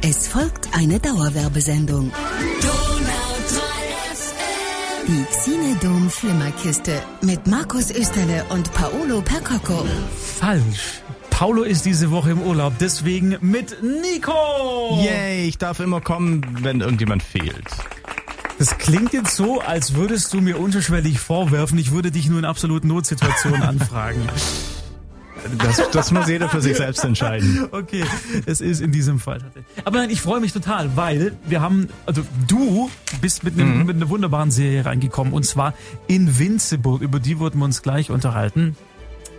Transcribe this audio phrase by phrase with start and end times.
[0.00, 2.12] Es folgt eine Dauerwerbesendung.
[5.08, 9.84] Die Xinedom Flimmerkiste mit Markus Österle und Paolo Percocco.
[10.38, 11.02] Falsch.
[11.30, 14.98] Paulo ist diese Woche im Urlaub, deswegen mit Nico.
[15.02, 17.66] Yay, ich darf immer kommen, wenn irgendjemand fehlt.
[18.58, 22.44] Das klingt jetzt so, als würdest du mir unterschwellig vorwerfen, ich würde dich nur in
[22.44, 24.22] absoluten Notsituationen anfragen.
[25.58, 27.68] Das, das muss jeder für sich selbst entscheiden.
[27.78, 28.04] Okay,
[28.46, 29.86] es ist in diesem Fall tatsächlich.
[29.86, 33.86] Aber nein, ich freue mich total, weil wir haben, also du bist mit, einem, mhm.
[33.86, 35.74] mit einer wunderbaren Serie reingekommen und zwar
[36.06, 38.76] Invincible, über die wurden wir uns gleich unterhalten.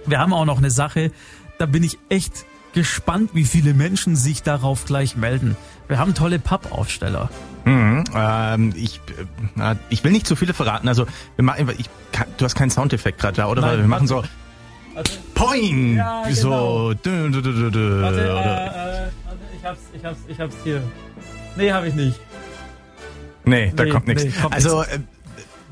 [0.06, 1.12] Wir haben auch noch eine Sache,
[1.58, 5.58] da bin ich echt gespannt, wie viele Menschen sich darauf gleich melden.
[5.88, 7.30] Wir haben tolle Pappaufsteller.
[7.66, 9.02] Mhm, ähm, ich,
[9.60, 10.88] äh, ich will nicht zu viele verraten.
[10.88, 11.90] Also wir machen, ich,
[12.38, 13.62] du hast keinen Soundeffekt gerade da, oder?
[13.62, 14.24] Nein, wir machen so
[15.00, 15.12] Warte.
[15.34, 15.96] Poing!
[15.96, 16.34] Ja, genau.
[16.34, 16.94] So.
[16.94, 19.10] Dö, dö, dö, dö, warte, äh, äh,
[19.58, 20.84] ich hab's, ich hab's, ich hab's hier.
[21.56, 22.20] Nee, hab ich nicht.
[23.46, 24.26] Nee, da nee, kommt nichts.
[24.26, 25.00] Nee, also, äh,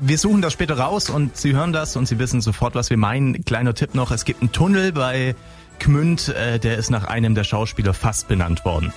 [0.00, 2.96] wir suchen das später raus und Sie hören das und Sie wissen sofort, was wir
[2.96, 3.44] meinen.
[3.44, 5.34] Kleiner Tipp noch, es gibt einen Tunnel bei
[5.78, 8.94] Gmünd, äh, der ist nach einem der Schauspieler fast benannt worden.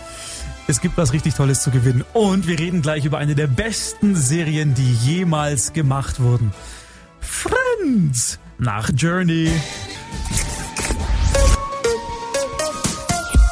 [0.67, 2.05] Es gibt was richtig Tolles zu gewinnen.
[2.13, 6.53] Und wir reden gleich über eine der besten Serien, die jemals gemacht wurden.
[7.19, 9.49] Friends nach Journey.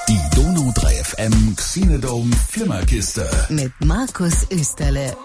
[0.08, 3.28] Die Donau 3 FM Xenodome Flimmerkiste.
[3.50, 5.18] Mit Markus Österle.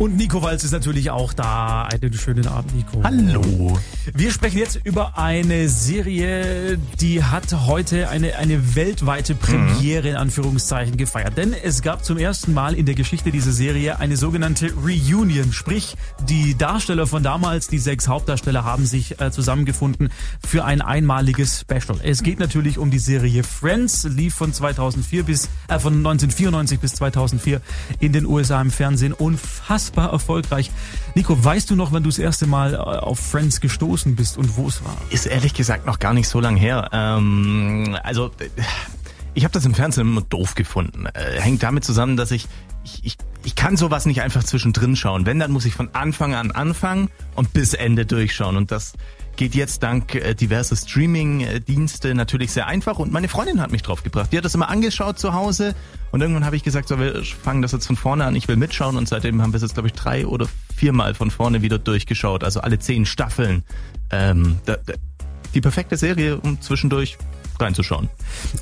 [0.00, 1.82] Und Nico Walz ist natürlich auch da.
[1.82, 3.02] Einen schönen Abend, Nico.
[3.04, 3.78] Hallo.
[4.14, 10.96] Wir sprechen jetzt über eine Serie, die hat heute eine, eine weltweite Premiere in Anführungszeichen
[10.96, 11.36] gefeiert.
[11.36, 15.52] Denn es gab zum ersten Mal in der Geschichte dieser Serie eine sogenannte Reunion.
[15.52, 20.08] Sprich, die Darsteller von damals, die sechs Hauptdarsteller, haben sich äh, zusammengefunden
[20.42, 22.00] für ein einmaliges Special.
[22.02, 26.94] Es geht natürlich um die Serie Friends, lief von 2004 bis, äh, von 1994 bis
[26.94, 27.60] 2004
[27.98, 29.12] in den USA im Fernsehen.
[29.12, 30.70] Unfassbar unfassbar erfolgreich.
[31.14, 34.56] Nico, weißt du noch, wann du das erste Mal äh, auf Friends gestoßen bist und
[34.56, 34.96] wo es war?
[35.10, 36.88] Ist ehrlich gesagt noch gar nicht so lang her.
[36.92, 38.30] Ähm, also
[39.34, 41.06] ich habe das im Fernsehen immer doof gefunden.
[41.06, 42.48] Äh, hängt damit zusammen, dass ich
[42.82, 45.26] ich, ich, ich kann sowas nicht einfach zwischendrin schauen.
[45.26, 48.56] Wenn, dann muss ich von Anfang an anfangen und bis Ende durchschauen.
[48.56, 48.94] Und das
[49.36, 54.02] geht jetzt dank äh, diverser Streaming-Dienste natürlich sehr einfach und meine Freundin hat mich drauf
[54.02, 54.32] gebracht.
[54.32, 55.74] Die hat das immer angeschaut zu Hause
[56.10, 58.56] und irgendwann habe ich gesagt, so, wir fangen das jetzt von vorne an, ich will
[58.56, 61.78] mitschauen und seitdem haben wir es jetzt, glaube ich, drei oder viermal von vorne wieder
[61.78, 63.64] durchgeschaut, also alle zehn Staffeln.
[64.10, 64.94] Ähm, da, da,
[65.54, 67.18] die perfekte Serie, um zwischendurch
[67.60, 68.08] reinzuschauen.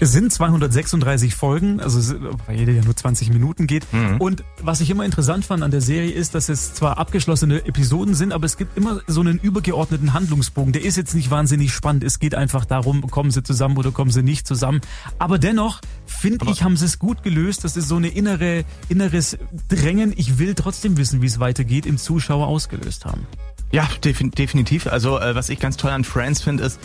[0.01, 2.15] Es sind 236 Folgen, also
[2.47, 3.91] weil jede ja nur 20 Minuten geht.
[3.93, 4.21] Mhm.
[4.21, 8.15] Und was ich immer interessant fand an der Serie ist, dass es zwar abgeschlossene Episoden
[8.15, 10.73] sind, aber es gibt immer so einen übergeordneten Handlungsbogen.
[10.73, 12.05] Der ist jetzt nicht wahnsinnig spannend.
[12.05, 14.81] Es geht einfach darum, kommen sie zusammen oder kommen sie nicht zusammen.
[15.19, 17.65] Aber dennoch finde ich, haben sie es gut gelöst.
[17.65, 19.39] Das ist so eine innere, inneres
[19.69, 20.13] Drängen.
[20.17, 23.27] Ich will trotzdem wissen, wie es weitergeht, im Zuschauer ausgelöst haben.
[23.71, 24.87] Ja, definitiv.
[24.87, 26.81] Also äh, was ich ganz toll an Friends finde, ist,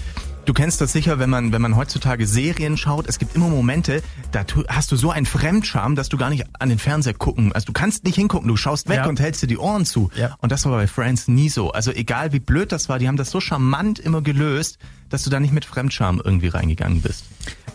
[0.45, 3.07] Du kennst das sicher, wenn man, wenn man heutzutage Serien schaut.
[3.07, 6.67] Es gibt immer Momente, da hast du so einen Fremdscham, dass du gar nicht an
[6.67, 7.53] den Fernseher gucken.
[7.53, 9.07] Also du kannst nicht hingucken, du schaust weg ja.
[9.07, 10.09] und hältst dir die Ohren zu.
[10.15, 10.35] Ja.
[10.39, 11.71] Und das war bei Friends nie so.
[11.71, 15.29] Also egal wie blöd das war, die haben das so charmant immer gelöst, dass du
[15.29, 17.23] da nicht mit Fremdscham irgendwie reingegangen bist.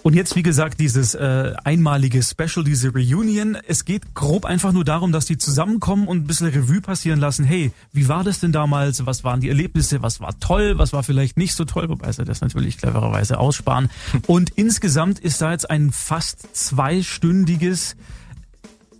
[0.09, 3.59] Und jetzt, wie gesagt, dieses äh, einmalige Special, diese Reunion.
[3.67, 7.45] Es geht grob einfach nur darum, dass die zusammenkommen und ein bisschen Revue passieren lassen.
[7.45, 9.05] Hey, wie war das denn damals?
[9.05, 10.01] Was waren die Erlebnisse?
[10.01, 10.79] Was war toll?
[10.79, 11.91] Was war vielleicht nicht so toll?
[11.91, 13.91] Wobei sie das natürlich clevererweise aussparen.
[14.27, 17.95] Und insgesamt ist da jetzt ein fast zweistündiges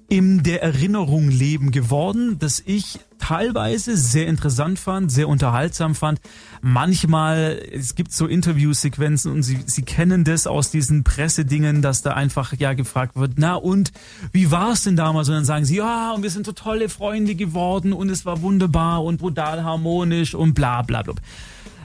[0.09, 6.19] in der Erinnerung leben geworden, das ich teilweise sehr interessant fand, sehr unterhaltsam fand.
[6.63, 12.13] Manchmal, es gibt so Interviewsequenzen und Sie, Sie kennen das aus diesen Pressedingen, dass da
[12.15, 13.93] einfach ja gefragt wird, na und,
[14.33, 15.29] wie war es denn damals?
[15.29, 18.41] Und dann sagen sie, ja, und wir sind so tolle Freunde geworden und es war
[18.41, 21.15] wunderbar und brutal harmonisch und bla bla bla.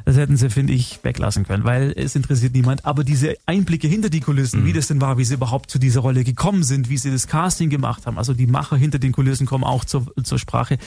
[0.06, 2.86] Das hätten sie, finde ich, weglassen können, weil es interessiert niemand.
[2.86, 4.66] Aber diese Einblicke hinter die Kulissen, mhm.
[4.66, 7.28] wie das denn war, wie sie überhaupt zu dieser Rolle gekommen sind, wie sie das
[7.28, 10.78] Casting gemacht haben, also die Macher hinter den Kulissen kommen auch zur, zur Sprache.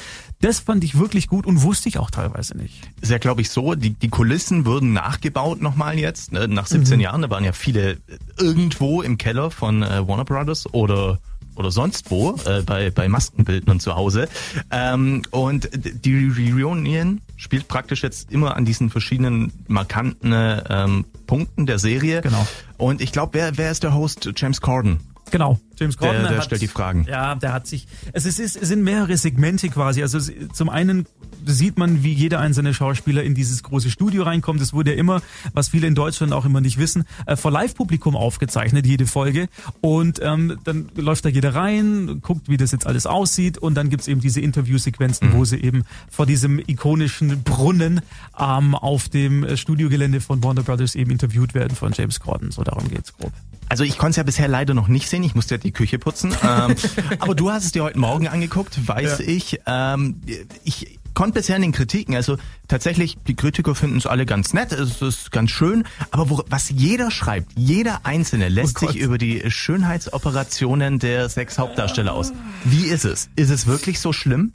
[0.40, 2.90] Das fand ich wirklich gut und wusste ich auch teilweise nicht.
[3.00, 6.32] Ist ja, glaube ich, so, die, die Kulissen wurden nachgebaut nochmal jetzt.
[6.32, 6.48] Ne?
[6.48, 7.00] Nach 17 mhm.
[7.00, 7.98] Jahren, da waren ja viele
[8.38, 11.18] irgendwo im Keller von äh, Warner Brothers oder
[11.56, 14.28] oder sonst wo, äh, bei, bei Maskenbildnern zu Hause.
[14.70, 20.32] Ähm, und die Reunion spielt praktisch jetzt immer an diesen verschiedenen markanten
[20.68, 22.20] ähm, Punkten der Serie.
[22.20, 22.46] Genau.
[22.76, 24.30] Und ich glaube, wer, wer ist der Host?
[24.36, 25.00] James Corden.
[25.30, 26.20] Genau, James Corden.
[26.20, 27.06] Der, der hat, stellt die Fragen.
[27.08, 27.86] Ja, der hat sich.
[28.12, 30.02] Es, ist, es sind mehrere Segmente quasi.
[30.02, 30.18] Also
[30.52, 31.06] zum einen
[31.44, 34.60] sieht man, wie jeder einzelne Schauspieler in dieses große Studio reinkommt.
[34.60, 38.16] Das wurde ja immer, was viele in Deutschland auch immer nicht wissen, äh, vor Live-Publikum
[38.16, 39.48] aufgezeichnet, jede Folge.
[39.80, 43.58] Und ähm, dann läuft da jeder rein, guckt, wie das jetzt alles aussieht.
[43.58, 48.00] Und dann gibt's eben diese Interviewsequenzen, wo sie eben vor diesem ikonischen Brunnen
[48.38, 52.50] ähm, auf dem Studiogelände von Warner Brothers eben interviewt werden von James Corden.
[52.50, 53.32] So darum geht's grob.
[53.68, 55.24] Also ich konnte es ja bisher leider noch nicht sehen.
[55.24, 56.32] Ich musste ja die Küche putzen.
[56.46, 56.74] Ähm,
[57.18, 59.24] aber du hast es dir heute Morgen angeguckt, weiß Ja.
[59.26, 59.60] ich.
[59.66, 60.20] Ähm,
[60.64, 62.36] ich konnte bisher in den Kritiken, also
[62.68, 65.84] tatsächlich, die Kritiker finden es alle ganz nett, es ist ganz schön.
[66.10, 71.58] Aber wo, was jeder schreibt, jeder Einzelne lässt Oh sich über die Schönheitsoperationen der sechs
[71.58, 72.32] Hauptdarsteller aus.
[72.64, 73.28] Wie ist es?
[73.36, 74.52] Ist es wirklich so schlimm?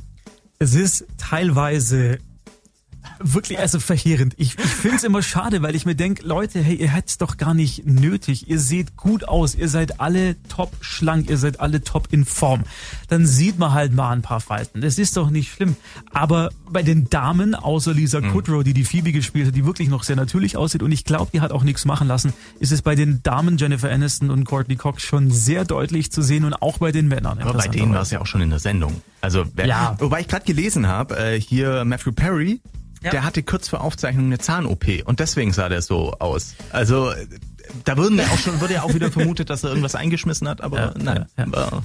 [0.59, 2.19] Es ist teilweise
[3.23, 4.33] wirklich also verheerend.
[4.37, 7.37] Ich, ich finde es immer schade, weil ich mir denke, Leute, hey, ihr hättet's doch
[7.37, 8.49] gar nicht nötig.
[8.49, 12.63] Ihr seht gut aus, ihr seid alle top schlank, ihr seid alle top in Form.
[13.07, 14.81] Dann sieht man halt mal ein paar Falten.
[14.81, 15.75] Das ist doch nicht schlimm.
[16.11, 20.03] Aber bei den Damen, außer Lisa Kudrow, die die Phoebe gespielt hat, die wirklich noch
[20.03, 22.95] sehr natürlich aussieht und ich glaube, die hat auch nichts machen lassen, ist es bei
[22.95, 26.91] den Damen Jennifer Aniston und Courtney Cox schon sehr deutlich zu sehen und auch bei
[26.91, 27.39] den Männern.
[27.39, 29.01] Aber bei denen war es ja auch schon in der Sendung.
[29.21, 29.95] Also, wer- Ja.
[29.99, 32.61] wobei ich gerade gelesen habe, äh, hier Matthew Perry,
[33.03, 33.09] Ja.
[33.11, 36.53] der hatte kurz vor Aufzeichnung eine Zahn-OP und deswegen sah der so aus.
[36.71, 37.11] Also,
[37.83, 40.61] da würden ja auch schon, würde ja auch wieder vermutet, dass er irgendwas eingeschmissen hat,
[40.61, 41.25] aber Ja, nein.
[41.37, 41.81] ja,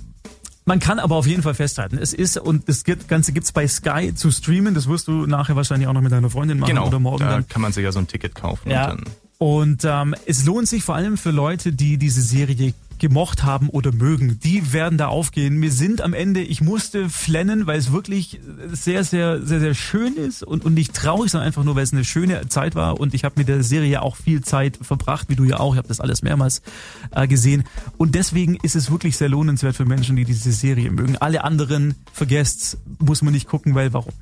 [0.66, 3.66] Man kann aber auf jeden Fall festhalten, es ist und das gibt- Ganze gibt's bei
[3.68, 4.74] Sky zu streamen.
[4.74, 7.30] Das wirst du nachher wahrscheinlich auch noch mit deiner Freundin machen Genau, oder morgen da
[7.30, 7.48] dann.
[7.48, 8.70] kann man sich ja so ein Ticket kaufen.
[8.70, 8.90] Ja.
[8.90, 9.04] Und
[9.38, 13.92] Und ähm, es lohnt sich vor allem für Leute, die diese Serie gemocht haben oder
[13.92, 14.38] mögen.
[14.40, 15.60] Die werden da aufgehen.
[15.62, 18.40] Wir sind am Ende, ich musste flennen, weil es wirklich
[18.72, 21.92] sehr, sehr, sehr, sehr schön ist und, und nicht traurig, sondern einfach nur, weil es
[21.92, 22.98] eine schöne Zeit war.
[22.98, 25.74] Und ich habe mit der Serie auch viel Zeit verbracht, wie du ja auch.
[25.74, 26.62] Ich habe das alles mehrmals
[27.10, 27.64] äh, gesehen.
[27.96, 31.16] Und deswegen ist es wirklich sehr lohnenswert für Menschen, die diese Serie mögen.
[31.16, 34.12] Alle anderen, vergesst's, muss man nicht gucken, weil warum?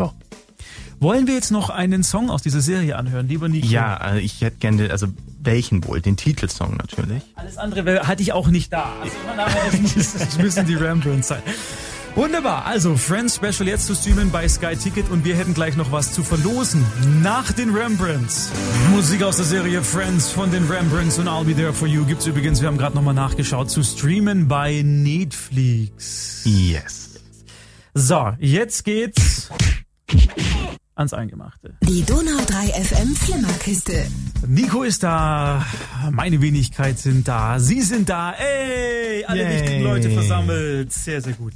[0.00, 0.12] ja.
[0.98, 3.66] Wollen wir jetzt noch einen Song aus dieser Serie anhören, lieber Nico?
[3.66, 5.06] Ja, äh, ich hätte gerne, also
[5.42, 6.00] welchen wohl?
[6.00, 7.22] Den Titelsong natürlich.
[7.34, 8.92] Alles andere hatte ich auch nicht da.
[9.00, 9.16] Also
[9.98, 11.42] es müssen die Rembrandts sein.
[12.16, 15.92] Wunderbar, also Friends Special jetzt zu streamen bei Sky Ticket und wir hätten gleich noch
[15.92, 16.84] was zu verlosen
[17.22, 18.50] nach den Rembrandts.
[18.90, 22.26] Musik aus der Serie Friends von den Rembrandts und I'll Be There For You gibt's
[22.26, 26.42] übrigens, wir haben gerade nochmal nachgeschaut, zu streamen bei Netflix.
[26.44, 27.20] Yes.
[27.94, 29.50] So, jetzt geht's
[31.00, 31.74] ans Eingemachte.
[31.88, 34.06] Die Donau 3 FM Flimmerkiste.
[34.46, 35.64] Nico ist da,
[36.10, 39.54] meine Wenigkeit sind da, Sie sind da, ey, alle Yay.
[39.62, 40.92] wichtigen Leute versammelt.
[40.92, 41.54] Sehr, sehr gut.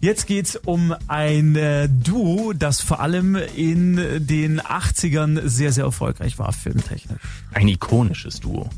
[0.00, 3.96] Jetzt geht's um ein äh, Duo, das vor allem in
[4.26, 7.22] den 80ern sehr, sehr erfolgreich war, filmtechnisch.
[7.52, 8.68] Ein ikonisches Duo.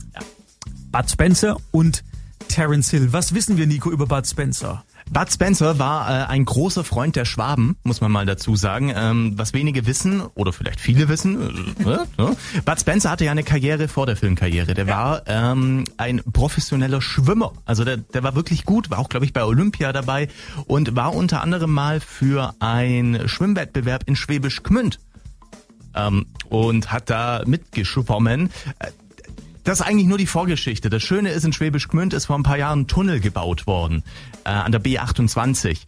[0.92, 2.04] Bud Spencer und
[2.48, 3.12] Terence Hill.
[3.12, 4.84] Was wissen wir, Nico, über Bud Spencer?
[5.10, 8.92] Bud Spencer war äh, ein großer Freund der Schwaben, muss man mal dazu sagen.
[8.94, 12.60] Ähm, was wenige wissen, oder vielleicht viele wissen, äh, äh, äh.
[12.64, 14.74] Bud Spencer hatte ja eine Karriere vor der Filmkarriere.
[14.74, 17.52] Der war ähm, ein professioneller Schwimmer.
[17.64, 20.28] Also der, der war wirklich gut, war auch, glaube ich, bei Olympia dabei
[20.66, 24.98] und war unter anderem mal für einen Schwimmwettbewerb in Schwäbisch Gmünd
[25.94, 28.50] ähm, und hat da mitgeschwommen.
[29.66, 30.90] Das ist eigentlich nur die Vorgeschichte.
[30.90, 34.04] Das Schöne ist, in Schwäbisch Gmünd ist vor ein paar Jahren ein Tunnel gebaut worden,
[34.44, 35.78] äh, an der B28.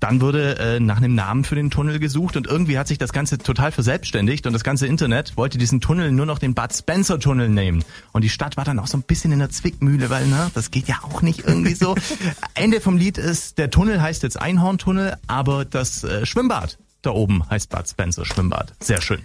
[0.00, 3.12] Dann wurde äh, nach einem Namen für den Tunnel gesucht und irgendwie hat sich das
[3.12, 7.20] Ganze total verselbstständigt und das ganze Internet wollte diesen Tunnel nur noch den Bud Spencer
[7.20, 7.84] Tunnel nehmen.
[8.10, 10.72] Und die Stadt war dann auch so ein bisschen in der Zwickmühle, weil ne, das
[10.72, 11.94] geht ja auch nicht irgendwie so.
[12.54, 17.48] Ende vom Lied ist, der Tunnel heißt jetzt Einhorntunnel, aber das äh, Schwimmbad da oben
[17.48, 18.74] heißt Bud Spencer Schwimmbad.
[18.80, 19.20] Sehr schön.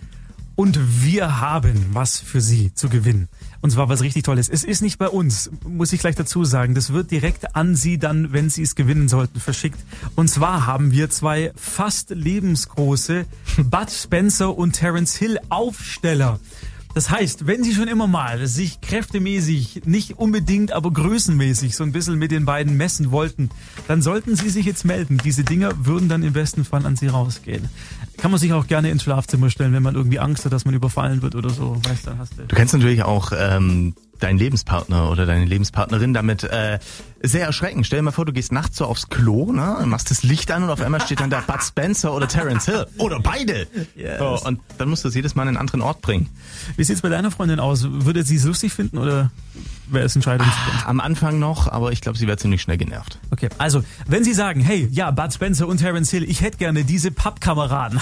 [0.56, 3.30] Und wir haben was für Sie zu gewinnen.
[3.62, 4.50] Und zwar was richtig Tolles.
[4.50, 6.76] Es ist nicht bei uns, muss ich gleich dazu sagen.
[6.76, 9.80] Das wird direkt an Sie dann, wenn Sie es gewinnen sollten, verschickt.
[10.16, 13.26] Und zwar haben wir zwei fast lebensgroße
[13.64, 16.40] Bud Spencer und Terence Hill Aufsteller.
[16.98, 21.92] Das heißt, wenn Sie schon immer mal sich kräftemäßig, nicht unbedingt, aber größenmäßig so ein
[21.92, 23.52] bisschen mit den beiden messen wollten,
[23.88, 25.20] dann sollten Sie sich jetzt melden.
[25.24, 27.70] Diese Dinger würden dann im besten Fall an Sie rausgehen.
[28.18, 30.74] Kann man sich auch gerne ins Schlafzimmer stellen, wenn man irgendwie Angst hat, dass man
[30.74, 31.80] überfallen wird oder so.
[31.88, 32.48] Weißt du, hast du.
[32.48, 36.80] Du kannst natürlich auch ähm, deinen Lebenspartner oder deine Lebenspartnerin damit äh,
[37.22, 37.84] sehr erschrecken.
[37.84, 40.64] Stell dir mal vor, du gehst nachts so aufs Klo, ne, machst das Licht an
[40.64, 43.68] und auf einmal steht dann da Bud Spencer oder Terence Hill oder beide.
[43.96, 44.20] Yes.
[44.20, 46.30] So, und dann musst du es jedes Mal an einen anderen Ort bringen.
[46.76, 47.86] Wie sieht's bei deiner Freundin aus?
[47.90, 49.32] Würde sie es lustig finden oder
[49.90, 50.88] wäre es Entscheidungsgrund?
[50.88, 53.20] Am Anfang noch, aber ich glaube, sie wäre ziemlich schnell genervt.
[53.32, 56.84] Okay, also, wenn Sie sagen, hey, ja, Bud Spencer und Terence Hill, ich hätte gerne
[56.84, 58.00] diese Pappkameraden.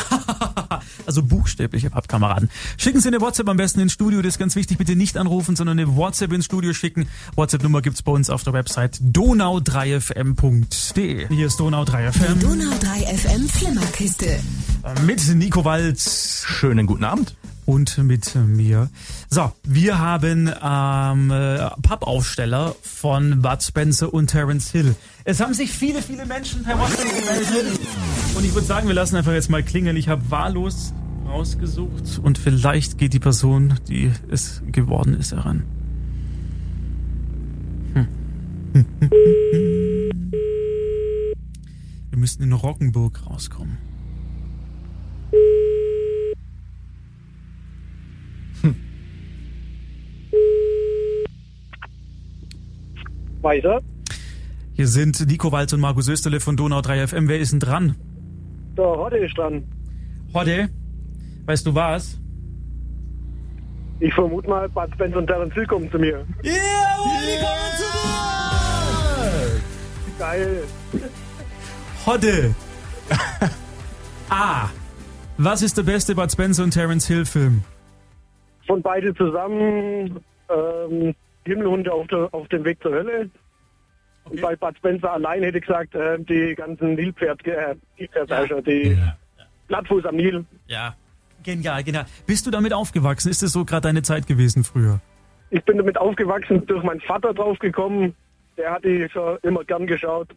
[1.06, 2.50] also buchstäbliche Pappkameraden.
[2.78, 4.78] Schicken Sie eine WhatsApp am besten ins Studio, das ist ganz wichtig.
[4.78, 7.08] Bitte nicht anrufen, sondern eine WhatsApp ins Studio schicken.
[7.36, 11.28] WhatsApp-Nummer gibt's bei uns auf der Website donau3fm.de.
[11.30, 12.34] Hier ist Donau3FM.
[12.36, 14.40] Die Donau 3 FM Flimmerkiste.
[15.06, 17.36] Mit Nico Walz Schönen guten Abend.
[17.66, 18.90] und mit mir.
[19.30, 24.94] So, wir haben ähm, äh, Pappaufsteller von Bud Spencer und Terence Hill.
[25.24, 27.80] Es haben sich viele, viele Menschen per WhatsApp gemeldet.
[28.36, 29.98] Und ich würde sagen, wir lassen einfach jetzt mal klingeln.
[29.98, 30.94] Ich habe wahllos
[31.28, 35.64] rausgesucht und vielleicht geht die Person, die es geworden ist, heran.
[38.76, 38.84] Wir
[42.18, 43.78] müssten in Rockenburg rauskommen.
[53.42, 53.82] Weiter.
[54.74, 57.30] Hier sind Nico Walz und Markus Österle von Donau 3 FM.
[57.30, 57.96] Wer ist denn dran?
[58.76, 59.64] Der Hotte ist dran.
[60.34, 60.68] Hodde,
[61.46, 62.20] weißt du was?
[64.02, 66.26] Ich vermute mal, Bud Spencer und Terence Hill kommen zu mir.
[66.44, 68.45] Ja, die kommen zurück!
[70.18, 70.64] Geil.
[72.06, 72.56] Hodde!
[74.30, 74.70] A.
[75.38, 77.64] Was ist der beste Bud Spencer und Terence Hill Film?
[78.66, 81.14] Von beide zusammen ähm,
[81.46, 83.30] Himmelhunde auf, der, auf dem Weg zur Hölle.
[84.24, 88.10] Und bei Bud Spencer allein hätte ich gesagt, äh, die ganzen Nilpferd, äh, ich
[88.48, 88.98] schon, die
[89.68, 90.46] Blattfuß am Nil.
[90.68, 90.96] Ja.
[91.44, 92.06] Genial, genial.
[92.26, 93.30] Bist du damit aufgewachsen?
[93.30, 95.00] Ist es so gerade deine Zeit gewesen früher?
[95.52, 98.16] Ich bin damit aufgewachsen, durch meinen Vater draufgekommen.
[98.58, 100.30] Der hat die schon immer gern geschaut.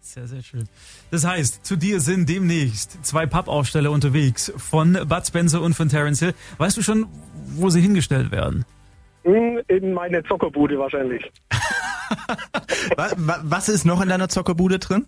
[0.00, 0.68] Sehr, sehr schön.
[1.10, 6.20] Das heißt, zu dir sind demnächst zwei Pappaufsteller unterwegs von Bud Spencer und von Terence
[6.20, 6.34] Hill.
[6.56, 7.06] Weißt du schon,
[7.56, 8.64] wo sie hingestellt werden?
[9.24, 11.30] Hm, In meine Zockerbude wahrscheinlich.
[12.96, 15.06] Was, ist noch in deiner Zockerbude drin?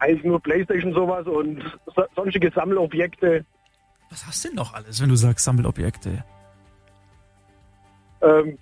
[0.00, 1.62] Eigentlich nur Playstation sowas und
[1.94, 3.44] so, sonstige Sammelobjekte.
[4.10, 6.24] Was hast du denn noch alles, wenn du sagst Sammelobjekte?
[8.22, 8.58] Ähm,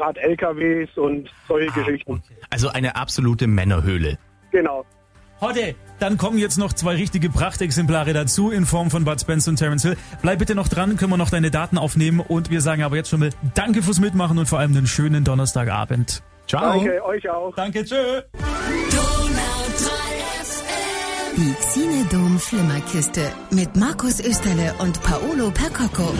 [0.00, 2.22] Gerade LKWs und solche Geschichten.
[2.48, 4.16] Also eine absolute Männerhöhle.
[4.50, 4.86] Genau.
[5.42, 9.56] Hodde, dann kommen jetzt noch zwei richtige Prachtexemplare dazu in Form von Bud Spencer und
[9.56, 9.98] Terence Hill.
[10.22, 13.10] Bleib bitte noch dran, können wir noch deine Daten aufnehmen und wir sagen aber jetzt
[13.10, 16.22] schon mal Danke fürs Mitmachen und vor allem einen schönen Donnerstagabend.
[16.46, 16.78] Ciao.
[16.78, 17.54] Danke, euch auch.
[17.54, 18.22] Danke, tschö.
[21.36, 26.14] Die Xinedom Flimmerkiste mit Markus Österle und Paolo Percocco.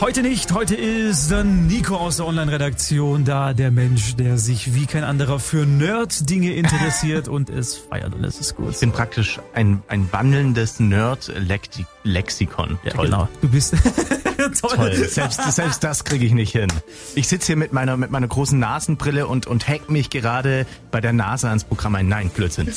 [0.00, 4.86] Heute nicht, heute ist dann Nico aus der Online-Redaktion da, der Mensch, der sich wie
[4.86, 8.70] kein anderer für Nerd-Dinge interessiert und es feiert und es ist gut.
[8.70, 12.78] Ich bin praktisch ein, ein wandelndes Nerd-Lexikon.
[12.82, 13.28] Ja, genau.
[13.42, 13.74] Du bist
[14.60, 14.76] toll.
[14.76, 14.94] Toll.
[14.94, 16.68] Selbst, selbst das kriege ich nicht hin.
[17.14, 21.00] Ich sitze hier mit meiner, mit meiner großen Nasenbrille und, und hack mich gerade bei
[21.00, 22.08] der Nase ans Programm ein.
[22.08, 22.72] Nein, Blödsinn.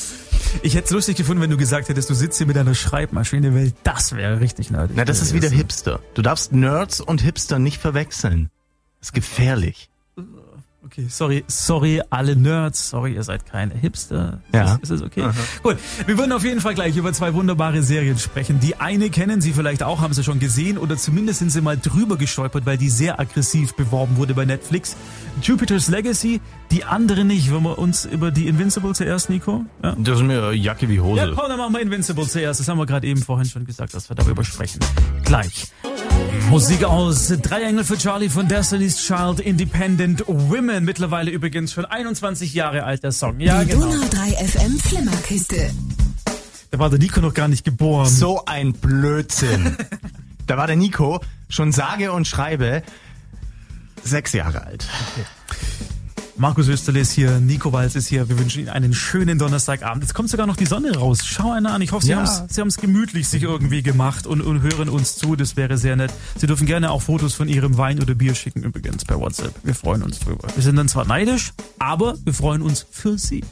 [0.62, 3.55] Ich hätte es lustig gefunden, wenn du gesagt hättest, du sitzt hier mit einer Schreibmaschine,
[3.55, 4.96] weil das wäre richtig nerdig.
[4.96, 5.50] Na, das ist wieder.
[5.50, 6.00] Hipster.
[6.13, 8.50] Du darfst Nerds und Hipster nicht verwechseln.
[9.00, 9.89] Das ist gefährlich.
[10.86, 14.42] Okay, sorry, sorry, alle Nerds, sorry, ihr seid keine Hipster.
[14.52, 14.75] Ist Ja.
[14.75, 15.30] es- Ist es okay?
[15.63, 18.60] Gut, wir würden auf jeden Fall gleich über zwei wunderbare Serien sprechen.
[18.60, 21.78] Die eine kennen Sie vielleicht auch, haben Sie schon gesehen oder zumindest sind Sie mal
[21.78, 24.98] drüber gestolpert, weil die sehr aggressiv beworben wurde bei Netflix.
[25.42, 27.50] Jupiter's Legacy, die andere nicht.
[27.52, 29.66] Wollen wir uns über die Invincible zuerst, Nico?
[29.82, 29.96] Ja?
[29.98, 31.34] Das ist mir Jacke wie Ja, Hose.
[31.36, 32.60] komm, dann machen wir Invincible zuerst.
[32.60, 34.80] Das haben wir gerade eben vorhin schon gesagt, dass wir darüber sprechen.
[35.24, 35.72] Gleich.
[36.53, 40.86] Musik aus Drei Engel für Charlie von Destiny's Child Independent Women.
[40.86, 43.39] Mittlerweile übrigens schon 21 Jahre alt, der Song.
[43.39, 43.88] Ja, Die genau.
[43.88, 45.72] Donau 3 FM Flimmerkiste.
[46.69, 48.07] Da war der Nico noch gar nicht geboren.
[48.07, 49.75] So ein Blödsinn.
[50.45, 52.83] da war der Nico schon sage und schreibe
[54.03, 54.88] sechs Jahre alt.
[56.36, 58.28] Markus Österle ist hier, Nico Walz ist hier.
[58.28, 60.04] Wir wünschen Ihnen einen schönen Donnerstagabend.
[60.04, 61.20] Jetzt kommt sogar noch die Sonne raus.
[61.24, 61.82] Schau einer an.
[61.84, 62.25] Ich hoffe, Sie Ja.
[62.25, 65.36] Sie haben's gemütlich sich irgendwie gemacht und, und hören uns zu.
[65.36, 66.12] Das wäre sehr nett.
[66.36, 69.54] Sie dürfen gerne auch Fotos von Ihrem Wein oder Bier schicken übrigens per WhatsApp.
[69.63, 70.48] Wir freuen uns drüber.
[70.56, 73.44] Wir sind dann zwar neidisch, aber wir freuen uns für Sie.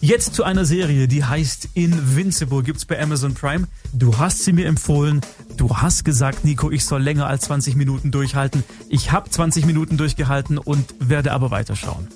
[0.00, 2.64] Jetzt zu einer Serie, die heißt Invincible.
[2.64, 3.68] Gibt's bei Amazon Prime.
[3.92, 5.20] Du hast sie mir empfohlen.
[5.56, 8.64] Du hast gesagt, Nico, ich soll länger als 20 Minuten durchhalten.
[8.88, 12.08] Ich habe 20 Minuten durchgehalten und werde aber weiterschauen.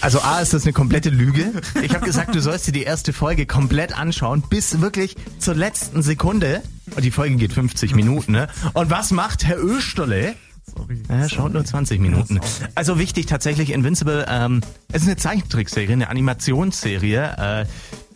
[0.00, 1.52] Also A ist das eine komplette Lüge.
[1.82, 6.02] Ich habe gesagt, du sollst dir die erste Folge komplett anschauen, bis wirklich zur letzten
[6.02, 6.62] Sekunde.
[6.94, 8.48] Und die Folge geht 50 Minuten, ne?
[8.74, 10.34] Und was macht Herr Österle?
[10.66, 11.02] Sorry.
[11.08, 12.40] Er schaut nur 20 Minuten.
[12.74, 17.66] Also wichtig tatsächlich, Invincible, ähm, es ist eine Zeichentrickserie, eine Animationsserie.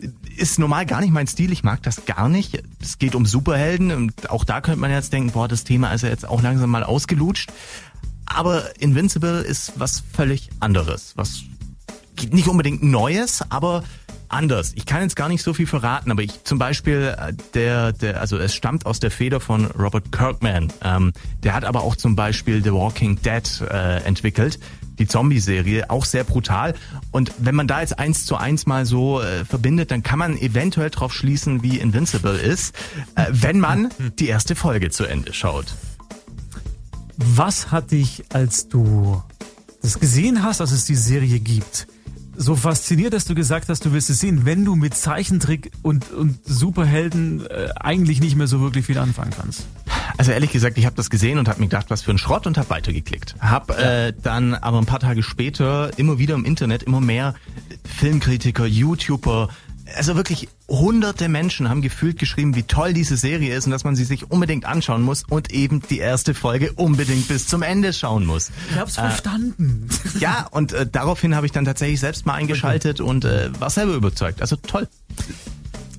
[0.01, 0.07] Äh,
[0.37, 2.63] ist normal gar nicht mein Stil, ich mag das gar nicht.
[2.81, 6.01] Es geht um Superhelden und auch da könnte man jetzt denken, boah, das Thema ist
[6.01, 7.51] ja jetzt auch langsam mal ausgelutscht.
[8.25, 11.43] Aber Invincible ist was völlig anderes, was
[12.31, 13.83] nicht unbedingt Neues, aber
[14.29, 14.73] anders.
[14.75, 18.21] Ich kann jetzt gar nicht so viel verraten, aber ich zum Beispiel äh, der, der,
[18.21, 20.71] also es stammt aus der Feder von Robert Kirkman.
[20.83, 24.59] Ähm, der hat aber auch zum Beispiel The Walking Dead äh, entwickelt
[24.99, 26.75] die Zombie-Serie, auch sehr brutal.
[27.11, 30.37] Und wenn man da jetzt eins zu eins mal so äh, verbindet, dann kann man
[30.37, 32.75] eventuell drauf schließen, wie Invincible ist,
[33.15, 35.73] äh, wenn man die erste Folge zu Ende schaut.
[37.15, 39.23] Was hat dich, als du
[39.81, 41.87] das gesehen hast, dass es die Serie gibt,
[42.39, 46.09] so fasziniert, dass du gesagt hast, du willst es sehen, wenn du mit Zeichentrick und,
[46.11, 49.67] und Superhelden äh, eigentlich nicht mehr so wirklich viel anfangen kannst?
[50.17, 52.47] Also ehrlich gesagt, ich habe das gesehen und habe mir gedacht, was für ein Schrott
[52.47, 53.35] und habe weitergeklickt.
[53.41, 57.35] Hab äh, dann aber ein paar Tage später immer wieder im Internet immer mehr
[57.83, 59.49] Filmkritiker, YouTuber,
[59.95, 63.95] also wirklich hunderte Menschen haben gefühlt geschrieben, wie toll diese Serie ist und dass man
[63.95, 68.25] sie sich unbedingt anschauen muss und eben die erste Folge unbedingt bis zum Ende schauen
[68.25, 68.51] muss.
[68.69, 69.87] Ich hab's äh, verstanden.
[70.19, 73.93] Ja, und äh, daraufhin habe ich dann tatsächlich selbst mal eingeschaltet und äh, war selber
[73.93, 74.41] überzeugt.
[74.41, 74.87] Also toll.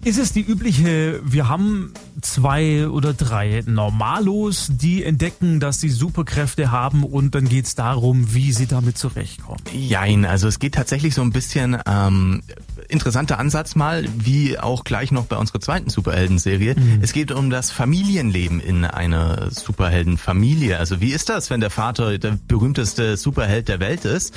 [0.02, 1.92] Ist es die übliche, wir haben
[2.22, 8.52] zwei oder drei Normalos, die entdecken, dass sie Superkräfte haben und dann geht's darum, wie
[8.52, 9.60] sie damit zurechtkommen?
[9.74, 12.42] Jein, also es geht tatsächlich so ein bisschen ähm,
[12.90, 16.74] interessanter Ansatz mal, wie auch gleich noch bei unserer zweiten Superhelden-Serie.
[16.74, 16.98] Mhm.
[17.02, 20.78] Es geht um das Familienleben in einer Superheldenfamilie.
[20.78, 24.34] Also wie ist das, wenn der Vater der berühmteste Superheld der Welt ist?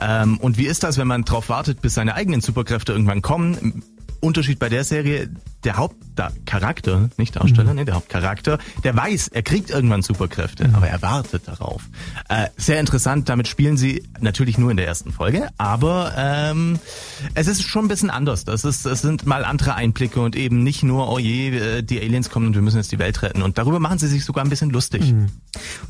[0.00, 3.82] Ähm, und wie ist das, wenn man darauf wartet, bis seine eigenen Superkräfte irgendwann kommen?
[4.20, 5.28] Unterschied bei der Serie,
[5.66, 7.76] der Hauptcharakter, nicht Darsteller, mhm.
[7.76, 10.74] nee, der Hauptcharakter, der weiß, er kriegt irgendwann Superkräfte, mhm.
[10.76, 11.82] aber er wartet darauf.
[12.28, 16.78] Äh, sehr interessant, damit spielen sie natürlich nur in der ersten Folge, aber ähm,
[17.34, 18.44] es ist schon ein bisschen anders.
[18.44, 22.00] Das ist, es sind mal andere Einblicke und eben nicht nur, oh je, äh, die
[22.00, 23.42] Aliens kommen und wir müssen jetzt die Welt retten.
[23.42, 25.12] Und darüber machen sie sich sogar ein bisschen lustig.
[25.12, 25.26] Mhm.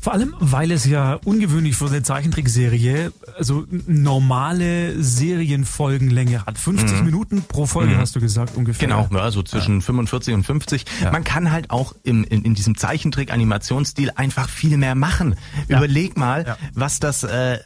[0.01, 6.57] Vor allem, weil es ja ungewöhnlich für eine Zeichentrickserie also normale Serienfolgenlänge hat.
[6.57, 7.05] 50 mhm.
[7.05, 7.99] Minuten pro Folge, mhm.
[7.99, 8.87] hast du gesagt, ungefähr.
[8.87, 9.81] Genau, ja, so zwischen ja.
[9.81, 10.85] 45 und 50.
[11.01, 11.11] Ja.
[11.11, 15.35] Man kann halt auch im, in, in diesem Zeichentrick-Animationsstil einfach viel mehr machen.
[15.67, 15.77] Ja.
[15.77, 17.59] Überleg mal, was das äh,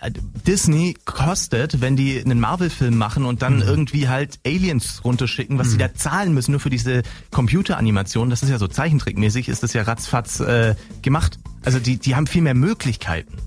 [0.46, 3.63] Disney kostet, wenn die einen Marvel-Film machen und dann mhm.
[3.63, 5.72] irgendwie halt Aliens runterschicken, was mhm.
[5.72, 8.29] sie da zahlen müssen, nur für diese Computeranimation.
[8.29, 11.39] Das ist ja so zeichentrickmäßig, ist das ja ratzfatz äh, gemacht.
[11.63, 13.38] Also die, die haben viel mehr Möglichkeiten.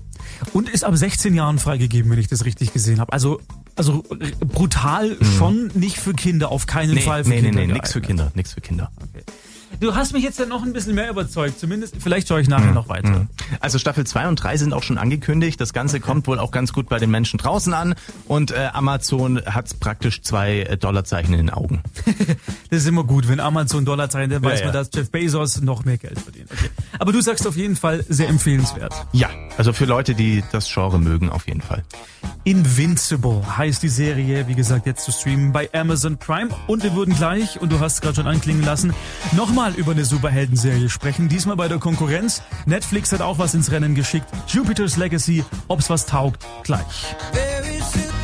[0.53, 3.13] Und ist ab 16 Jahren freigegeben, wenn ich das richtig gesehen habe.
[3.13, 3.39] Also
[3.75, 4.03] also
[4.39, 5.25] brutal mhm.
[5.37, 7.61] schon, nicht für Kinder, auf keinen nee, Fall für nee, Kinder.
[7.61, 8.91] Nee, nee, nix für Kinder, nix für Kinder.
[8.97, 9.23] Okay.
[9.79, 11.59] Du hast mich jetzt ja noch ein bisschen mehr überzeugt.
[11.59, 12.73] Zumindest, vielleicht schaue ich nachher mhm.
[12.73, 13.09] noch weiter.
[13.09, 13.27] Mhm.
[13.59, 15.59] Also Staffel 2 und 3 sind auch schon angekündigt.
[15.59, 16.05] Das Ganze okay.
[16.05, 17.95] kommt wohl auch ganz gut bei den Menschen draußen an.
[18.27, 21.81] Und äh, Amazon hat praktisch zwei äh, Dollarzeichen in den Augen.
[22.69, 25.85] das ist immer gut, wenn Amazon Dollarzeichen, dann weiß ja, man, dass Jeff Bezos noch
[25.85, 26.49] mehr Geld verdient.
[26.51, 26.69] Okay.
[26.99, 28.93] Aber du sagst auf jeden Fall sehr empfehlenswert.
[29.11, 31.83] Ja, also für Leute, die das Genre mögen, auf jeden Fall.
[32.43, 36.49] Invincible heißt die Serie, wie gesagt, jetzt zu streamen bei Amazon Prime.
[36.67, 38.93] Und wir würden gleich, und du hast es gerade schon anklingen lassen,
[39.65, 41.29] nochmal über eine Superhelden-Serie sprechen.
[41.29, 42.41] Diesmal bei der Konkurrenz.
[42.65, 44.27] Netflix hat auch was ins Rennen geschickt.
[44.47, 47.15] Jupiter's Legacy, ob's was taugt, gleich.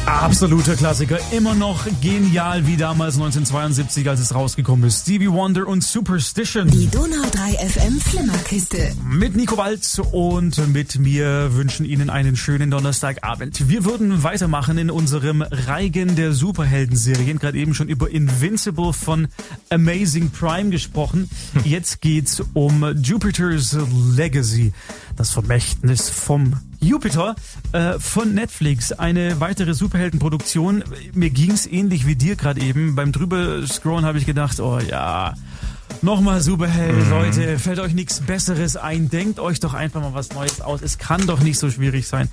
[0.06, 5.04] Absoluter Klassiker, immer noch genial wie damals 1972, als es rausgekommen ist.
[5.04, 6.68] Stevie Wonder und Superstition.
[6.70, 8.94] Die Donau 3 FM Flimmerkiste.
[9.06, 13.70] Mit Nico Walz und mit mir wünschen Ihnen einen schönen Donnerstagabend.
[13.70, 17.38] Wir würden weitermachen in unserem Reigen der Superhelden-Serien.
[17.38, 19.28] Gerade eben schon über Invincible von
[19.70, 21.30] Amazing Prime gesprochen.
[21.64, 23.78] Jetzt geht's um Jupiter's
[24.16, 24.74] Legacy.
[25.16, 27.36] Das Vermächtnis vom Jupiter
[27.74, 30.84] äh, von Netflix, eine weitere Superheldenproduktion.
[31.14, 32.96] Mir ging's ähnlich wie dir gerade eben.
[32.96, 35.36] Beim drüber scrollen habe ich gedacht, oh ja,
[36.02, 37.10] nochmal Superheld, mhm.
[37.10, 40.82] Leute, fällt euch nichts Besseres ein, denkt euch doch einfach mal was Neues aus.
[40.82, 42.30] Es kann doch nicht so schwierig sein.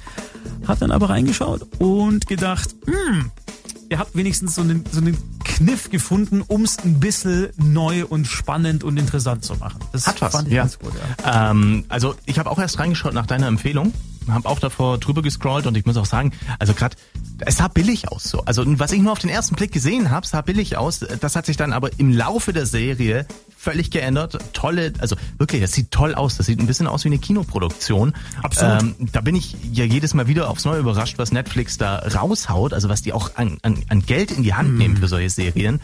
[0.66, 3.30] Hab dann aber reingeschaut und gedacht, hm,
[3.90, 8.26] ihr habt wenigstens so einen, so einen Kniff gefunden, um es ein bisschen neu und
[8.26, 9.80] spannend und interessant zu machen.
[9.92, 10.62] Das Hat was, fand ich ja.
[10.62, 10.92] ganz gut.
[11.22, 11.50] Ja.
[11.50, 13.92] Ähm, also ich habe auch erst reingeschaut nach deiner Empfehlung
[14.34, 16.96] habe auch davor drüber gescrollt und ich muss auch sagen, also gerade
[17.40, 18.42] es sah billig aus so.
[18.44, 21.00] Also was ich nur auf den ersten Blick gesehen habe, sah billig aus.
[21.00, 24.38] Das hat sich dann aber im Laufe der Serie völlig geändert.
[24.52, 26.36] Tolle, also wirklich, das sieht toll aus.
[26.36, 28.14] Das sieht ein bisschen aus wie eine Kinoproduktion.
[28.42, 28.82] Absolut.
[28.82, 32.72] Ähm, da bin ich ja jedes Mal wieder aufs Neue überrascht, was Netflix da raushaut,
[32.72, 34.78] also was die auch an, an, an Geld in die Hand mm.
[34.78, 35.80] nehmen für solche Serien.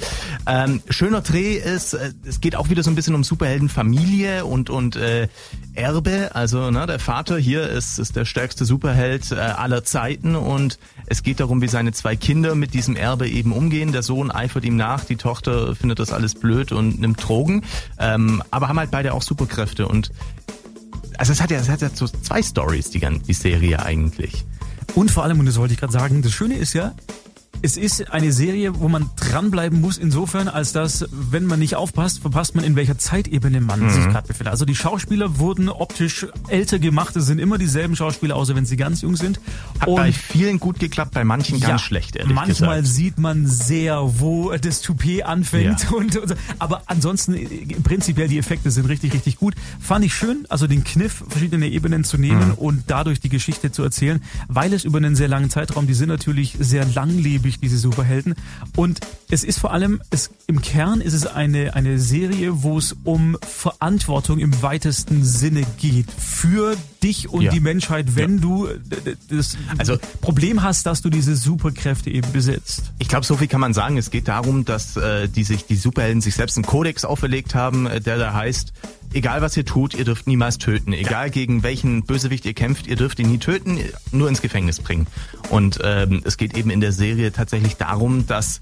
[0.47, 4.71] Ähm, schöner Dreh ist, äh, es geht auch wieder so ein bisschen um Superheldenfamilie und
[4.71, 5.29] und äh,
[5.75, 6.31] Erbe.
[6.35, 11.23] Also ne, der Vater hier ist, ist der stärkste Superheld äh, aller Zeiten und es
[11.23, 13.93] geht darum, wie seine zwei Kinder mit diesem Erbe eben umgehen.
[13.93, 17.63] Der Sohn eifert ihm nach, die Tochter findet das alles blöd und nimmt Drogen,
[17.97, 20.11] ähm, aber haben halt beide auch Superkräfte und
[21.17, 24.45] also es hat ja, es hat ja so zwei Stories, die, die Serie eigentlich.
[24.97, 26.93] Und vor allem, und das wollte ich gerade sagen, das Schöne ist ja,
[27.65, 32.21] es ist eine Serie, wo man dranbleiben muss, insofern, als dass, wenn man nicht aufpasst,
[32.21, 33.89] verpasst man, in welcher Zeitebene man mhm.
[33.91, 34.53] sich gerade befindet.
[34.53, 38.77] Also die Schauspieler wurden optisch älter gemacht, es sind immer dieselben Schauspieler, außer wenn sie
[38.77, 39.41] ganz jung sind.
[39.81, 42.97] Hat Und bei vielen gut geklappt, bei manchen ja, ganz schlecht, ehrlich Manchmal gesagt.
[42.97, 45.85] sieht man sehr, wo das Toupet anfängt.
[45.85, 45.91] Ja.
[45.97, 47.35] Und, und, aber ansonsten,
[47.83, 49.55] prinzipiell, die Effekte sind richtig, richtig gut.
[49.81, 52.55] Fand ich schön, also den Kniff, verschiedene Ebenen zu nehmen mhm.
[52.55, 56.11] und dadurch die Geschichte zu erzählen, weil es über einen sehr langen Zeitraum, die sind
[56.11, 58.35] natürlich sehr langlebig, diese Superhelden.
[58.77, 62.97] Und es ist vor allem, es, im Kern ist es eine, eine Serie, wo es
[63.05, 66.07] um Verantwortung im weitesten Sinne geht.
[66.11, 67.51] Für dich und ja.
[67.51, 68.41] die Menschheit, wenn ja.
[68.41, 68.69] du
[69.29, 72.93] das also, Problem hast, dass du diese Superkräfte eben besitzt.
[72.99, 73.97] Ich glaube, so viel kann man sagen.
[73.97, 77.87] Es geht darum, dass äh, die sich die Superhelden sich selbst einen Kodex auferlegt haben,
[77.87, 78.73] äh, der da heißt,
[79.15, 80.93] egal was ihr tut, ihr dürft niemals töten.
[80.93, 81.33] Egal ja.
[81.33, 83.79] gegen welchen Bösewicht ihr kämpft, ihr dürft ihn nie töten,
[84.13, 85.07] nur ins Gefängnis bringen.
[85.51, 88.61] Und ähm, es geht eben in der Serie tatsächlich darum, dass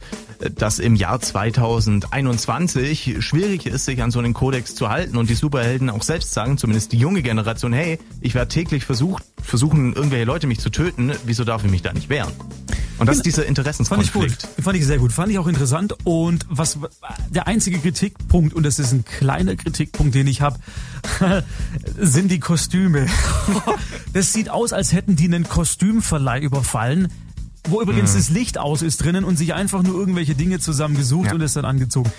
[0.54, 5.34] das im Jahr 2021 schwierig ist, sich an so einen Kodex zu halten und die
[5.34, 10.24] Superhelden auch selbst sagen, zumindest die junge Generation, hey, ich werde täglich versucht, versuchen, irgendwelche
[10.24, 12.32] Leute mich zu töten, wieso darf ich mich da nicht wehren?
[13.02, 14.12] Und das ist dieser Interessenskonflikt.
[14.12, 14.64] Fand ich gut.
[14.64, 15.12] Fand ich sehr gut.
[15.12, 15.94] Fand ich auch interessant.
[16.04, 16.78] Und was
[17.30, 20.58] der einzige Kritikpunkt, und das ist ein kleiner Kritikpunkt, den ich habe,
[21.98, 23.06] sind die Kostüme.
[24.12, 27.08] das sieht aus, als hätten die einen Kostümverleih überfallen
[27.68, 28.16] wo übrigens mhm.
[28.16, 31.34] das Licht aus ist drinnen und sich einfach nur irgendwelche Dinge zusammengesucht ja.
[31.34, 32.10] und es dann angezogen.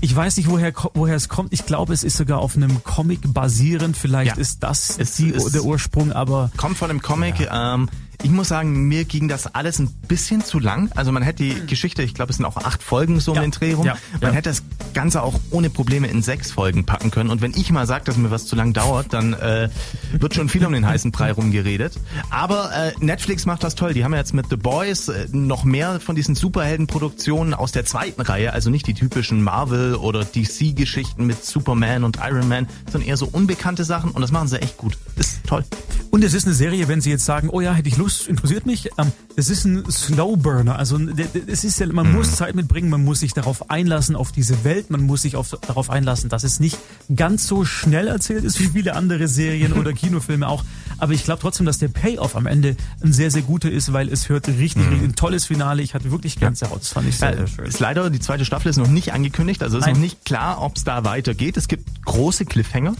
[0.00, 1.52] Ich weiß nicht, woher, woher es kommt.
[1.52, 3.96] Ich glaube, es ist sogar auf einem Comic basierend.
[3.96, 4.40] Vielleicht ja.
[4.40, 6.50] ist das es, die, es der Ursprung, aber.
[6.56, 7.40] Kommt von einem Comic.
[7.40, 7.74] Ja.
[7.74, 7.90] Ähm,
[8.22, 10.90] ich muss sagen, mir ging das alles ein bisschen zu lang.
[10.94, 11.66] Also man hätte die hm.
[11.66, 13.86] Geschichte, ich glaube, es sind auch acht Folgen so um den Dreh rum.
[13.86, 14.36] Ja, man ja.
[14.36, 14.62] hätte das
[14.94, 17.30] Ganze auch ohne Probleme in sechs Folgen packen können.
[17.30, 19.68] Und wenn ich mal sage, dass mir was zu lang dauert, dann äh,
[20.12, 21.98] wird schon viel um den heißen Brei rumgeredet.
[22.30, 23.92] Aber äh, Netflix macht das toll.
[23.92, 27.84] Die haben ja jetzt mit The Boys äh, noch mehr von diesen Superheldenproduktionen aus der
[27.84, 33.08] zweiten Reihe, also nicht die typischen Marvel oder DC-Geschichten mit Superman und Iron Man, sondern
[33.08, 34.10] eher so unbekannte Sachen.
[34.10, 34.96] Und das machen sie echt gut.
[35.16, 35.64] Ist toll.
[36.10, 38.64] Und es ist eine Serie, wenn Sie jetzt sagen, oh ja, hätte ich Lust interessiert
[38.64, 38.88] mich.
[38.98, 40.78] Ähm, es ist ein Slowburner.
[40.78, 40.98] Also
[41.46, 42.14] es ist ja, man mhm.
[42.14, 45.50] muss Zeit mitbringen, man muss sich darauf einlassen auf diese Welt, man muss sich auf,
[45.50, 46.78] darauf einlassen, dass es nicht
[47.14, 50.64] ganz so schnell erzählt ist wie viele andere Serien oder Kinofilme auch.
[50.98, 54.08] Aber ich glaube trotzdem, dass der Payoff am Ende ein sehr, sehr guter ist, weil
[54.08, 54.88] es hört richtig, mhm.
[54.88, 55.82] richtig ein tolles Finale.
[55.82, 56.80] Ich hatte wirklich Gänsehaut.
[56.80, 57.66] Das fand ich sehr, sehr schön.
[57.66, 59.62] Ist leider, die zweite Staffel ist noch nicht angekündigt.
[59.62, 59.94] Also ist Nein.
[59.94, 61.58] noch nicht klar, ob es da weitergeht.
[61.58, 62.94] Es gibt große Cliffhanger.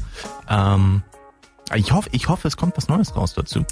[0.50, 1.02] Ähm,
[1.74, 3.64] ich hoffe, ich hoffe, es kommt was Neues raus dazu.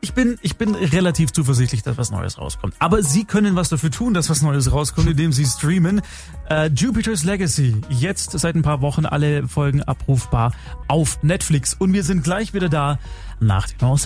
[0.00, 2.74] Ich bin, ich bin relativ zuversichtlich, dass was Neues rauskommt.
[2.78, 6.02] Aber Sie können was dafür tun, dass was Neues rauskommt, indem Sie streamen.
[6.48, 7.76] Äh, Jupiter's Legacy.
[7.88, 10.52] Jetzt seit ein paar Wochen alle Folgen abrufbar
[10.88, 11.74] auf Netflix.
[11.74, 12.98] Und wir sind gleich wieder da
[13.42, 13.98] nach den All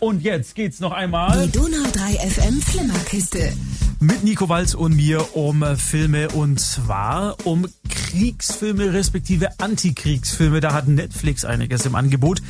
[0.00, 1.46] Und jetzt geht's noch einmal.
[1.46, 3.52] Die Donau 3 FM Flimmerkiste.
[4.00, 10.60] Mit Nico Walz und mir um Filme und zwar um Kriegsfilme respektive Antikriegsfilme.
[10.60, 12.42] Da hat Netflix einiges im Angebot.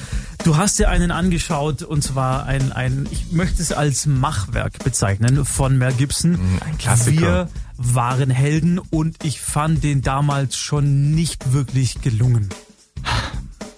[0.44, 5.44] Du hast dir einen angeschaut und zwar ein, ein ich möchte es als Machwerk bezeichnen
[5.44, 6.32] von Mel Gibson.
[6.32, 7.20] Mm, ein Klassiker.
[7.20, 12.48] Wir waren Helden und ich fand den damals schon nicht wirklich gelungen.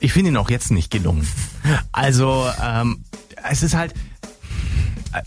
[0.05, 1.27] Ich finde ihn auch jetzt nicht gelungen.
[1.91, 3.03] Also, ähm,
[3.51, 3.95] es ist halt.
[5.15, 5.23] Äh,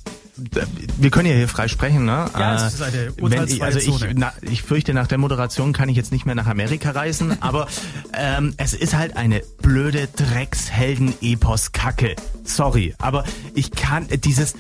[1.00, 2.30] wir können ja hier frei sprechen, ne?
[2.38, 5.90] Ja, es ist eine Wenn ich, also ich, na, ich fürchte, nach der Moderation kann
[5.90, 7.68] ich jetzt nicht mehr nach Amerika reisen, aber
[8.14, 12.16] ähm, es ist halt eine blöde Dreckshelden-Epos-Kacke.
[12.44, 13.24] Sorry, aber
[13.56, 14.54] ich kann dieses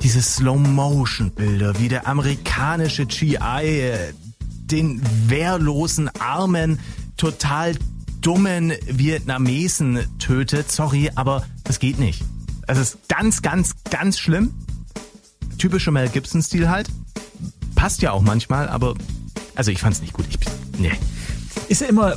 [0.00, 6.78] diese Slow-Motion-Bilder, wie der amerikanische GI äh, den wehrlosen Armen
[7.16, 7.74] total
[8.24, 10.72] dummen Vietnamesen tötet.
[10.72, 12.24] Sorry, aber das geht nicht.
[12.66, 14.54] Es ist ganz, ganz, ganz schlimm.
[15.58, 16.88] Typischer Mel Gibson-Stil halt.
[17.74, 18.94] Passt ja auch manchmal, aber
[19.54, 20.24] also ich fand's nicht gut.
[20.30, 20.38] Ich,
[20.78, 20.92] nee.
[21.68, 22.16] Ist ja immer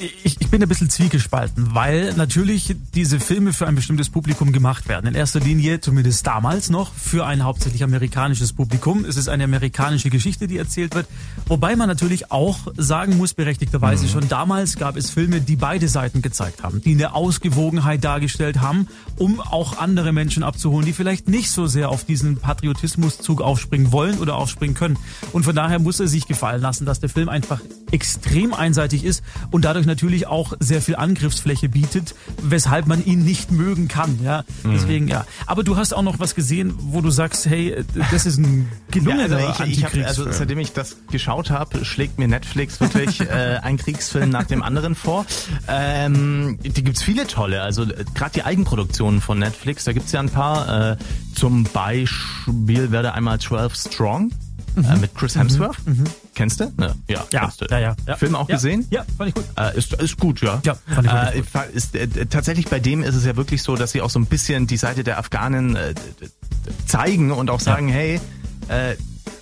[0.00, 4.88] ich, ich bin ein bisschen zwiegespalten, weil natürlich diese Filme für ein bestimmtes Publikum gemacht
[4.88, 5.06] werden.
[5.06, 9.04] In erster Linie, zumindest damals noch, für ein hauptsächlich amerikanisches Publikum.
[9.04, 11.06] Es ist eine amerikanische Geschichte, die erzählt wird.
[11.46, 14.10] Wobei man natürlich auch sagen muss, berechtigterweise mhm.
[14.10, 18.88] schon damals gab es Filme, die beide Seiten gezeigt haben, die eine Ausgewogenheit dargestellt haben,
[19.16, 24.18] um auch andere Menschen abzuholen, die vielleicht nicht so sehr auf diesen Patriotismuszug aufspringen wollen
[24.18, 24.98] oder aufspringen können.
[25.32, 29.22] Und von daher muss er sich gefallen lassen, dass der Film einfach extrem einseitig ist
[29.50, 34.20] und dadurch natürlich auch sehr viel Angriffsfläche bietet, weshalb man ihn nicht mögen kann.
[34.22, 34.72] Ja, mhm.
[34.72, 35.26] deswegen ja.
[35.46, 39.38] Aber du hast auch noch was gesehen, wo du sagst, hey, das ist ein gelungener
[39.40, 43.20] ja, also ich, ich hab, Also seitdem ich das geschaut habe, schlägt mir Netflix wirklich
[43.20, 45.26] äh, ein Kriegsfilm nach dem anderen vor.
[45.66, 47.62] Ähm, die gibt's viele tolle.
[47.62, 50.92] Also äh, gerade die Eigenproduktionen von Netflix, da gibt's ja ein paar.
[50.92, 50.96] Äh,
[51.34, 54.32] zum Beispiel wäre da einmal 12 Strong
[54.82, 54.90] mhm.
[54.90, 55.76] äh, mit Chris Hemsworth.
[55.86, 55.92] Mhm.
[55.92, 56.04] mhm.
[56.34, 56.72] Kennst du?
[56.76, 56.94] Ne?
[57.08, 58.16] Ja, ja, ja, ja, ja.
[58.16, 58.86] Film auch ja, gesehen?
[58.90, 59.44] Ja, fand ich gut.
[59.56, 60.60] Äh, ist, ist gut, ja.
[60.64, 61.74] Ja, fand ich, äh, gut.
[61.74, 64.26] Ist, äh, tatsächlich bei dem ist es ja wirklich so, dass sie auch so ein
[64.26, 65.94] bisschen die Seite der Afghanen äh,
[66.86, 68.20] zeigen und auch sagen, hey,
[68.68, 68.94] äh,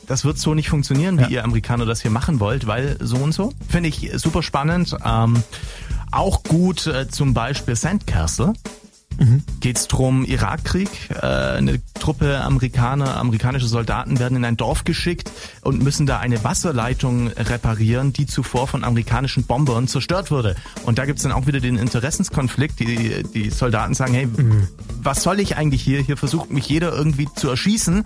[0.07, 1.29] das wird so nicht funktionieren, wie ja.
[1.29, 3.53] ihr Amerikaner das hier machen wollt, weil so und so.
[3.69, 4.97] Finde ich super spannend.
[5.05, 5.43] Ähm,
[6.13, 8.53] auch gut äh, zum Beispiel Sandcastle.
[9.19, 9.43] Mhm.
[9.61, 10.89] Geht es drum Irakkrieg.
[11.11, 15.31] Äh, eine Truppe Amerikaner, amerikanische Soldaten werden in ein Dorf geschickt
[15.63, 20.57] und müssen da eine Wasserleitung reparieren, die zuvor von amerikanischen Bombern zerstört wurde.
[20.85, 22.81] Und da gibt es dann auch wieder den Interessenskonflikt.
[22.81, 24.69] Die, die Soldaten sagen, hey, mhm.
[25.03, 26.01] was soll ich eigentlich hier?
[26.01, 28.05] Hier versucht mich jeder irgendwie zu erschießen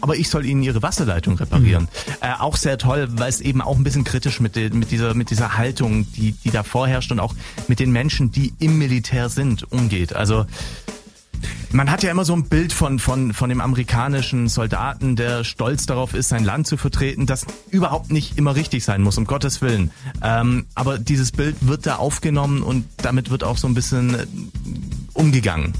[0.00, 1.84] aber ich soll ihnen ihre Wasserleitung reparieren.
[1.84, 2.12] Mhm.
[2.20, 5.14] Äh, auch sehr toll, weil es eben auch ein bisschen kritisch mit, de, mit, dieser,
[5.14, 7.34] mit dieser Haltung, die, die da vorherrscht und auch
[7.68, 10.14] mit den Menschen, die im Militär sind, umgeht.
[10.14, 10.46] Also
[11.72, 15.86] man hat ja immer so ein Bild von, von, von dem amerikanischen Soldaten, der stolz
[15.86, 19.60] darauf ist, sein Land zu vertreten, das überhaupt nicht immer richtig sein muss, um Gottes
[19.60, 19.90] Willen.
[20.22, 24.26] Ähm, aber dieses Bild wird da aufgenommen und damit wird auch so ein bisschen äh,
[25.12, 25.74] umgegangen.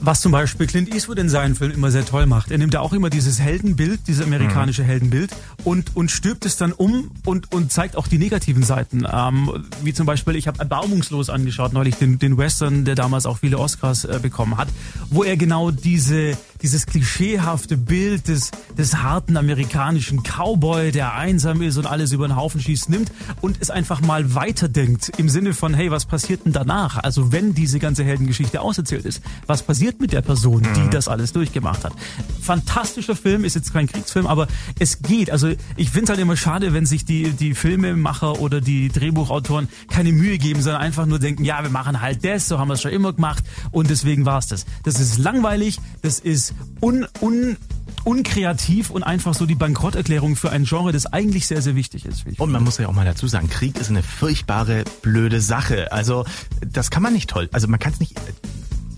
[0.00, 2.50] Was zum Beispiel Clint Eastwood in seinen Filmen immer sehr toll macht.
[2.50, 4.86] Er nimmt ja auch immer dieses Heldenbild, dieses amerikanische mhm.
[4.86, 5.30] Heldenbild
[5.64, 9.06] und, und stirbt es dann um und, und zeigt auch die negativen Seiten.
[9.10, 13.38] Ähm, wie zum Beispiel, ich habe erbarmungslos angeschaut, neulich den, den Western, der damals auch
[13.38, 14.68] viele Oscars äh, bekommen hat,
[15.10, 21.76] wo er genau diese, dieses klischeehafte Bild des, des harten amerikanischen Cowboy, der einsam ist
[21.76, 25.74] und alles über den Haufen schießt, nimmt und es einfach mal weiterdenkt im Sinne von,
[25.74, 26.96] hey, was passiert denn danach?
[26.98, 30.90] Also wenn diese ganze Heldengeschichte auserzählt ist, was passiert mit der Person, die mhm.
[30.90, 31.92] das alles durchgemacht hat.
[32.40, 35.30] Fantastischer Film, ist jetzt kein Kriegsfilm, aber es geht.
[35.30, 39.68] Also ich finde es halt immer schade, wenn sich die, die Filmemacher oder die Drehbuchautoren
[39.90, 42.74] keine Mühe geben, sondern einfach nur denken, ja, wir machen halt das, so haben wir
[42.74, 44.66] es schon immer gemacht und deswegen war es das.
[44.84, 46.47] Das ist langweilig, das ist
[46.80, 47.56] un, un,
[48.04, 52.24] unkreativ und einfach so die Bankrotterklärung für ein Genre, das eigentlich sehr, sehr wichtig ist.
[52.38, 55.92] Und man muss ja auch mal dazu sagen, Krieg ist eine furchtbare, blöde Sache.
[55.92, 56.24] Also
[56.66, 57.48] das kann man nicht toll.
[57.52, 58.18] Also man kann es nicht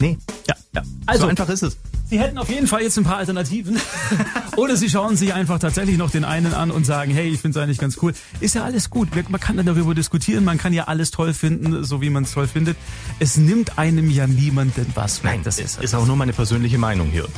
[0.01, 0.17] Nee.
[0.49, 0.83] Ja, ja.
[1.07, 1.77] Also, so einfach ist es.
[2.11, 3.81] Sie hätten auf jeden Fall jetzt ein paar Alternativen.
[4.57, 7.57] Oder Sie schauen sich einfach tatsächlich noch den einen an und sagen, hey, ich finde
[7.57, 8.13] es eigentlich ganz cool.
[8.41, 9.11] Ist ja alles gut.
[9.29, 12.33] Man kann dann darüber diskutieren, man kann ja alles toll finden, so wie man es
[12.33, 12.77] toll findet.
[13.21, 15.31] Es nimmt einem ja niemanden was weg.
[15.31, 17.29] Nein, das ist, ist auch nur meine persönliche Meinung hier.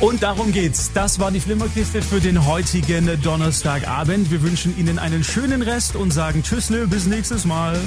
[0.00, 0.90] Und darum geht's.
[0.92, 4.32] Das war die Flimmerkiste für den heutigen Donnerstagabend.
[4.32, 7.78] Wir wünschen Ihnen einen schönen Rest und sagen Tschüssle, bis nächstes Mal.